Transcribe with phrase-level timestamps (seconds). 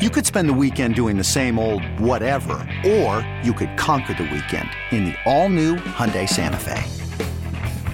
[0.00, 4.22] You could spend the weekend doing the same old whatever, or you could conquer the
[4.22, 6.82] weekend in the all-new Hyundai Santa Fe.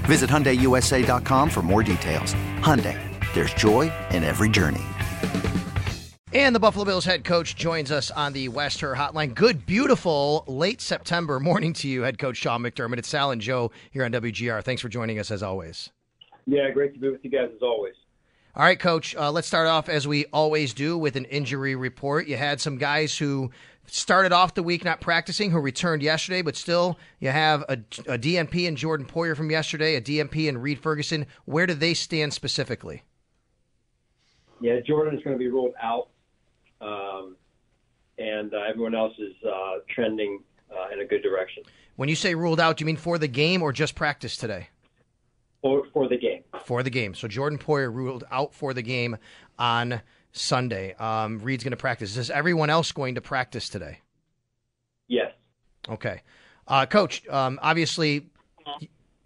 [0.07, 2.33] Visit HyundaiUSA.com for more details.
[2.61, 2.97] Hyundai,
[3.35, 4.85] there's joy in every journey.
[6.33, 9.35] And the Buffalo Bills head coach joins us on the West Herr Hotline.
[9.35, 12.99] Good, beautiful late September morning to you, head coach Sean McDermott.
[12.99, 14.63] It's Sal and Joe here on WGR.
[14.63, 15.91] Thanks for joining us as always.
[16.47, 17.95] Yeah, great to be with you guys as always.
[18.57, 22.27] All right, coach, uh, let's start off as we always do with an injury report.
[22.27, 23.51] You had some guys who
[23.85, 27.75] started off the week not practicing who returned yesterday, but still you have a,
[28.09, 31.27] a DNP in Jordan Poyer from yesterday, a DNP in Reid Ferguson.
[31.45, 33.03] Where do they stand specifically?
[34.63, 36.09] Yeah, Jordan is going to be ruled out,
[36.81, 37.37] um,
[38.17, 40.43] and uh, everyone else is uh, trending
[40.75, 41.63] uh, in a good direction.
[41.97, 44.69] When you say ruled out, do you mean for the game or just practice today?
[45.63, 46.43] For, for the game.
[46.65, 47.15] For the game.
[47.15, 49.17] So Jordan Poyer ruled out for the game
[49.59, 50.01] on
[50.33, 50.95] Sunday.
[50.95, 52.17] Um, Reid's going to practice.
[52.17, 54.01] Is everyone else going to practice today?
[55.09, 55.33] Yes.
[55.89, 56.23] Okay,
[56.67, 57.27] uh, Coach.
[57.29, 58.29] Um, obviously,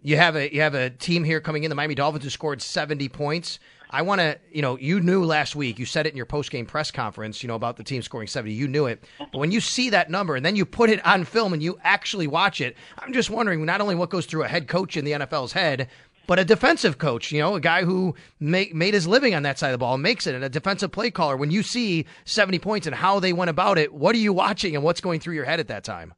[0.01, 2.61] you have a you have a team here coming in, the Miami Dolphins, who scored
[2.61, 3.59] seventy points.
[3.93, 6.49] I want to, you know, you knew last week, you said it in your post
[6.49, 8.53] game press conference, you know, about the team scoring 70.
[8.53, 9.03] You knew it.
[9.19, 11.77] But when you see that number and then you put it on film and you
[11.83, 15.03] actually watch it, I'm just wondering not only what goes through a head coach in
[15.03, 15.89] the NFL's head,
[16.27, 19.59] but a defensive coach, you know, a guy who make, made his living on that
[19.59, 21.35] side of the ball makes it, and a defensive play caller.
[21.37, 24.75] When you see 70 points and how they went about it, what are you watching
[24.75, 26.13] and what's going through your head at that time?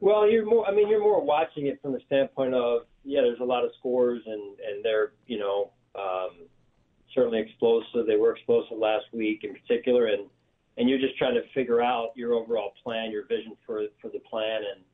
[0.00, 0.66] Well, you're more.
[0.66, 3.70] I mean, you're more watching it from the standpoint of yeah, there's a lot of
[3.78, 6.30] scores and and they're you know um,
[7.14, 8.06] certainly explosive.
[8.06, 10.28] They were explosive last week in particular, and
[10.76, 14.18] and you're just trying to figure out your overall plan, your vision for for the
[14.20, 14.84] plan, and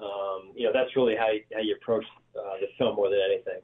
[0.00, 2.04] um, you know that's really how you, how you approach
[2.80, 3.60] more than anything.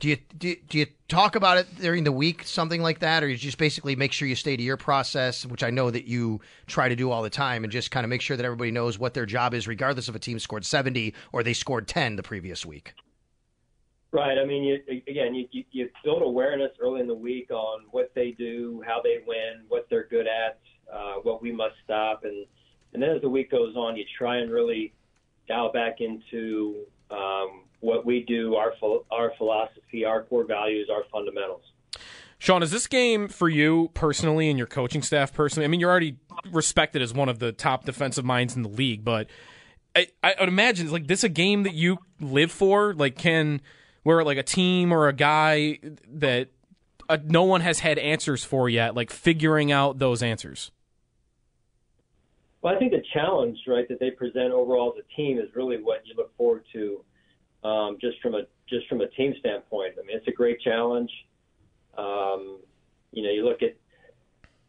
[0.00, 3.22] Do you, do you, do you talk about it during the week, something like that,
[3.22, 6.04] or you just basically make sure you stay to your process, which I know that
[6.04, 8.72] you try to do all the time, and just kind of make sure that everybody
[8.72, 12.16] knows what their job is, regardless if a team scored seventy or they scored ten
[12.16, 12.92] the previous week.
[14.10, 14.36] Right.
[14.36, 18.12] I mean, you, again, you, you, you build awareness early in the week on what
[18.14, 20.60] they do, how they win, what they're good at,
[20.92, 22.46] uh, what we must stop, and
[22.92, 24.92] and then as the week goes on, you try and really
[25.48, 26.84] dial back into
[28.04, 28.72] what we do, our
[29.10, 31.62] our philosophy, our core values, our fundamentals.
[32.38, 35.64] Sean, is this game for you personally and your coaching staff personally?
[35.64, 36.18] I mean, you're already
[36.50, 39.28] respected as one of the top defensive minds in the league, but
[39.96, 42.92] I, I would imagine like this a game that you live for.
[42.94, 43.62] Like, can
[44.02, 45.78] where like a team or a guy
[46.08, 46.48] that
[47.08, 50.70] uh, no one has had answers for yet, like figuring out those answers.
[52.60, 55.76] Well, I think the challenge, right, that they present overall as a team is really
[55.76, 57.04] what you look forward to
[57.64, 59.94] um, just from a just from a team standpoint.
[59.98, 61.10] I mean, it's a great challenge.
[61.96, 62.58] Um,
[63.12, 63.76] you know, you look at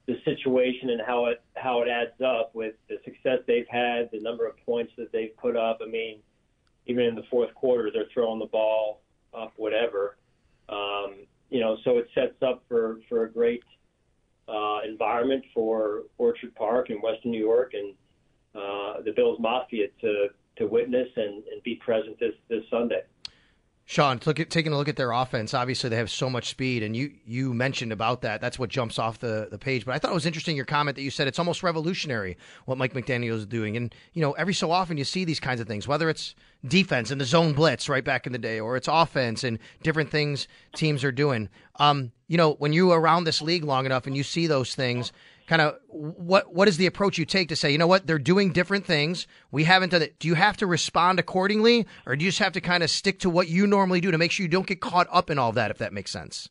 [0.08, 4.20] the situation and how it how it adds up with the success they've had, the
[4.20, 5.80] number of points that they've put up.
[5.82, 6.20] I mean,
[6.86, 9.02] even in the fourth quarter, they're throwing the ball
[9.34, 10.18] up, whatever.
[10.70, 13.64] Um, you know, so it sets up for for a great
[14.48, 17.94] uh, environment for Orchard Park in Western New York and
[18.54, 20.28] uh, the Bills Mafia to
[20.58, 23.02] to witness and, and be present this, this Sunday.
[23.88, 25.54] Sean, look at, taking a look at their offense.
[25.54, 28.42] Obviously, they have so much speed, and you you mentioned about that.
[28.42, 29.86] That's what jumps off the, the page.
[29.86, 32.36] But I thought it was interesting your comment that you said it's almost revolutionary
[32.66, 33.78] what Mike McDaniel is doing.
[33.78, 36.34] And you know, every so often you see these kinds of things, whether it's
[36.68, 40.10] defense and the zone blitz right back in the day, or it's offense and different
[40.10, 41.48] things teams are doing.
[41.76, 45.12] Um, you know, when you around this league long enough and you see those things,
[45.48, 48.20] kind of what what is the approach you take to say, you know what, they're
[48.20, 49.28] doing different things.
[49.52, 50.18] We haven't done it.
[50.20, 53.20] Do you have to respond accordingly, or do you just have to kind of stick
[53.20, 55.52] to what you normally do to make sure you don't get caught up in all
[55.54, 56.50] that, if that makes sense?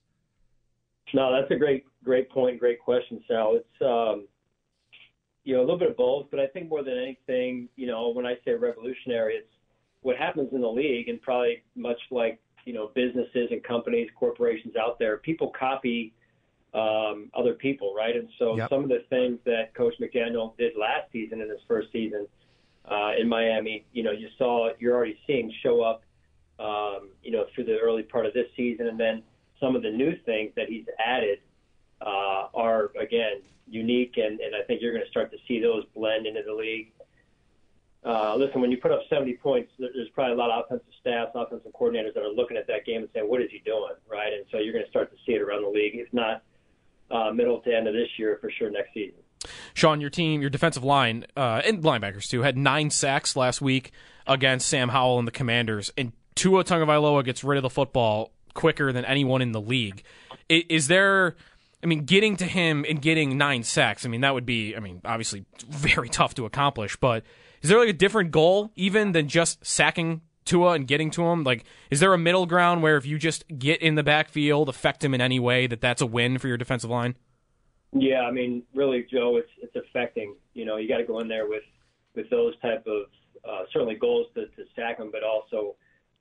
[1.12, 3.56] No, that's a great great point, great question, Sal.
[3.56, 4.26] It's um,
[5.44, 8.10] you know a little bit of both, but I think more than anything, you know,
[8.10, 9.48] when I say revolutionary, it's
[10.02, 14.74] what happens in the league, and probably much like you know businesses and companies, corporations
[14.76, 16.14] out there, people copy
[16.74, 18.16] um, other people, right?
[18.16, 18.68] And so yep.
[18.68, 22.26] some of the things that Coach McDaniel did last season in his first season
[22.90, 26.02] uh, in Miami, you know, you saw you're already seeing show up,
[26.58, 29.22] um, you know, through the early part of this season, and then
[29.60, 31.38] some of the new things that he's added
[32.00, 35.84] uh, are again unique, and, and I think you're going to start to see those
[35.94, 36.90] blend into the league.
[38.04, 41.30] Uh, listen, when you put up 70 points, there's probably a lot of offensive staffs,
[41.34, 44.32] offensive coordinators that are looking at that game and saying, "What is he doing?" Right,
[44.32, 45.94] and so you're going to start to see it around the league.
[45.94, 46.42] If not
[47.14, 49.18] uh, middle to end of this year, for sure next season.
[49.74, 53.92] Sean, your team, your defensive line, uh, and linebackers too, had nine sacks last week
[54.26, 58.92] against Sam Howell and the Commanders, and Tua Tagovailoa gets rid of the football quicker
[58.92, 60.02] than anyone in the league.
[60.48, 61.36] Is, is there?
[61.82, 64.06] I mean, getting to him and getting nine sacks.
[64.06, 64.74] I mean, that would be.
[64.74, 67.24] I mean, obviously very tough to accomplish, but
[67.62, 71.44] is there like a different goal even than just sacking Tua and getting to him?
[71.44, 75.04] Like, is there a middle ground where if you just get in the backfield, affect
[75.04, 77.16] him in any way, that that's a win for your defensive line?
[77.92, 80.34] Yeah, I mean, really, Joe, it's it's affecting.
[80.54, 81.62] You know, you got to go in there with
[82.14, 83.06] with those type of
[83.48, 85.76] uh, certainly goals to, to sack him, but also,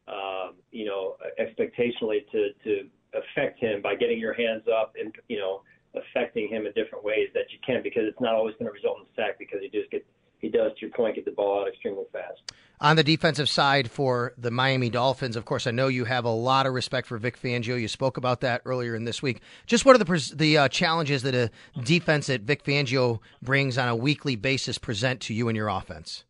[0.08, 5.38] um, you know, expectationally to to affect him by getting your hands up and you
[5.38, 5.62] know
[5.96, 8.98] affecting him in different ways that you can because it's not always going to result
[8.98, 10.06] in a sack because he just get
[10.44, 12.54] he does, to your point, get the ball out extremely fast.
[12.80, 16.30] On the defensive side for the Miami Dolphins, of course, I know you have a
[16.30, 17.80] lot of respect for Vic Fangio.
[17.80, 19.42] You spoke about that earlier in this week.
[19.66, 21.50] Just what are the the uh, challenges that a
[21.81, 26.25] defense that Vic Fangio brings on a weekly basis present to you and your offense?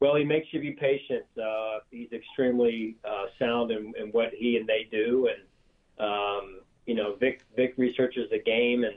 [0.00, 1.24] Well, he makes you be patient.
[1.36, 6.94] Uh, he's extremely uh, sound in, in, what he and they do, and um, you
[6.94, 8.94] know, Vic Vic researches the game and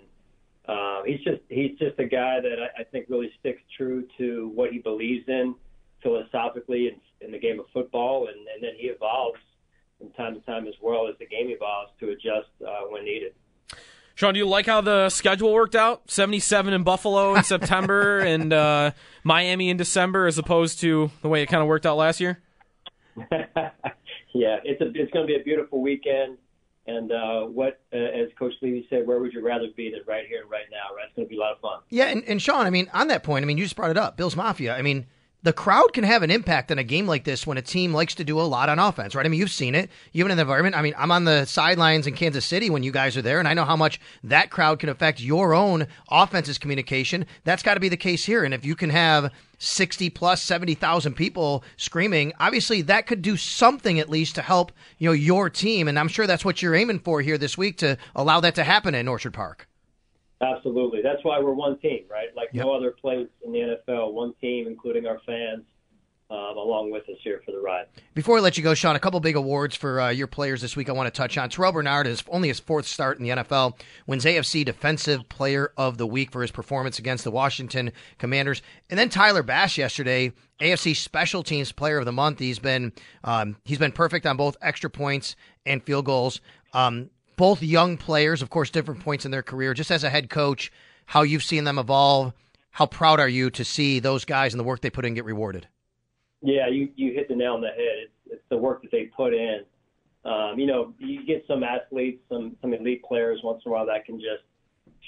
[0.68, 4.52] um, he's just he's just a guy that I, I think really sticks true to
[4.54, 5.56] what he believes in
[6.04, 9.40] philosophically in, in the game of football, and, and then he evolves
[9.98, 13.34] from time to time as well as the game evolves to adjust uh, when needed.
[14.16, 16.10] Sean, do you like how the schedule worked out?
[16.10, 18.92] Seventy-seven in Buffalo in September and uh,
[19.24, 22.42] Miami in December, as opposed to the way it kind of worked out last year.
[24.34, 26.38] yeah, it's a, it's going to be a beautiful weekend.
[26.88, 30.26] And uh, what, uh, as Coach Levy said, where would you rather be than right
[30.26, 30.96] here and right now?
[30.96, 31.80] Right, it's going to be a lot of fun.
[31.90, 33.98] Yeah, and, and Sean, I mean, on that point, I mean, you just brought it
[33.98, 34.76] up, Bills Mafia.
[34.76, 35.06] I mean,
[35.48, 38.14] the crowd can have an impact in a game like this when a team likes
[38.16, 39.26] to do a lot on offense, right?
[39.26, 39.90] I mean, you've seen it.
[40.12, 40.76] Been in the environment.
[40.76, 43.48] I mean, I'm on the sidelines in Kansas City when you guys are there, and
[43.48, 47.26] I know how much that crowd can affect your own offense's communication.
[47.46, 48.44] That's got to be the case here.
[48.44, 54.02] And if you can have 60 plus 70,000 people screaming, obviously that could do something
[54.02, 55.88] at least to help, you know, your team.
[55.88, 58.66] And I'm sure that's what you're aiming for here this week to allow that to
[58.66, 59.67] happen in Orchard Park.
[60.42, 61.02] Absolutely.
[61.02, 62.28] That's why we're one team, right?
[62.36, 62.66] Like yep.
[62.66, 65.64] no other place in the NFL, one team, including our fans,
[66.30, 67.86] um, along with us here for the ride.
[68.14, 70.76] Before I let you go, Sean, a couple big awards for uh, your players this
[70.76, 71.50] week I want to touch on.
[71.50, 75.98] Terrel Bernard is only his fourth start in the NFL, wins AFC Defensive Player of
[75.98, 78.62] the Week for his performance against the Washington Commanders.
[78.92, 82.40] And then Tyler Bass yesterday, AFC Special Teams Player of the Month.
[82.40, 82.92] He's been
[83.24, 85.36] um, he's been perfect on both extra points
[85.66, 86.42] and field goals.
[86.74, 89.74] Um, both young players, of course, different points in their career.
[89.74, 90.72] Just as a head coach,
[91.06, 92.34] how you've seen them evolve.
[92.72, 95.26] How proud are you to see those guys and the work they put in get
[95.26, 95.68] rewarded?
[96.42, 97.98] Yeah, you you hit the nail on the head.
[98.04, 99.62] It's, it's the work that they put in.
[100.26, 103.86] Um, you know, you get some athletes, some some elite players once in a while
[103.88, 104.44] that can just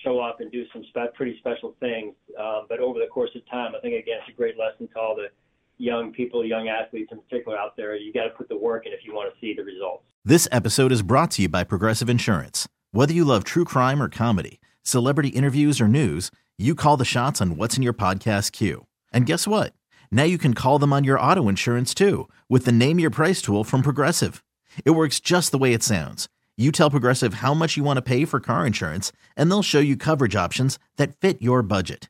[0.03, 2.15] show up and do some spe- pretty special things.
[2.39, 4.99] Um, but over the course of time, I think again it's a great lesson to
[4.99, 5.27] all the
[5.79, 7.95] young people, young athletes in particular out there.
[7.95, 10.03] You got to put the work in if you want to see the results.
[10.23, 12.67] This episode is brought to you by Progressive Insurance.
[12.91, 17.41] Whether you love true crime or comedy, celebrity interviews or news, you call the shots
[17.41, 18.85] on what's in your podcast queue.
[19.13, 19.73] And guess what?
[20.11, 23.41] Now you can call them on your auto insurance too with the Name Your Price
[23.41, 24.43] tool from Progressive.
[24.85, 26.27] It works just the way it sounds.
[26.57, 29.79] You tell Progressive how much you want to pay for car insurance, and they'll show
[29.79, 32.09] you coverage options that fit your budget.